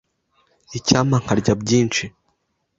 Icyampa 0.77 1.17
nkarya 1.23 1.53
byinshi. 1.61 2.03